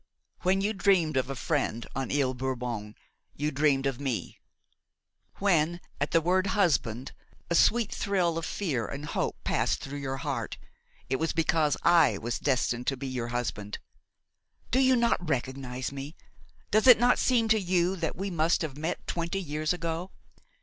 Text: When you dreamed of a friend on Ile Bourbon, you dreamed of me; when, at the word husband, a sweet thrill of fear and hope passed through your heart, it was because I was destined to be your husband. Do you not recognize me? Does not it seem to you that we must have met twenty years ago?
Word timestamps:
When 0.41 0.61
you 0.61 0.73
dreamed 0.73 1.15
of 1.15 1.29
a 1.29 1.35
friend 1.35 1.85
on 1.95 2.09
Ile 2.11 2.33
Bourbon, 2.33 2.95
you 3.35 3.51
dreamed 3.51 3.85
of 3.85 3.99
me; 4.01 4.39
when, 5.35 5.79
at 5.99 6.09
the 6.09 6.21
word 6.21 6.47
husband, 6.57 7.11
a 7.51 7.53
sweet 7.53 7.91
thrill 7.93 8.39
of 8.39 8.43
fear 8.47 8.87
and 8.87 9.05
hope 9.05 9.37
passed 9.43 9.79
through 9.81 9.99
your 9.99 10.17
heart, 10.17 10.57
it 11.07 11.17
was 11.17 11.33
because 11.33 11.77
I 11.83 12.17
was 12.17 12.39
destined 12.39 12.87
to 12.87 12.97
be 12.97 13.05
your 13.05 13.27
husband. 13.27 13.77
Do 14.71 14.79
you 14.79 14.95
not 14.95 15.29
recognize 15.29 15.91
me? 15.91 16.15
Does 16.71 16.87
not 16.97 17.19
it 17.19 17.21
seem 17.21 17.47
to 17.49 17.59
you 17.59 17.95
that 17.97 18.15
we 18.15 18.31
must 18.31 18.63
have 18.63 18.75
met 18.75 19.05
twenty 19.05 19.39
years 19.39 19.71
ago? 19.71 20.09